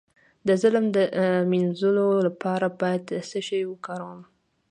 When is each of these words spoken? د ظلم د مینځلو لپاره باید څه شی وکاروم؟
د 0.47 0.49
ظلم 0.61 0.85
د 0.95 0.97
مینځلو 1.51 2.09
لپاره 2.27 2.65
باید 2.79 3.03
څه 3.29 3.39
شی 3.47 3.61
وکاروم؟ 3.67 4.19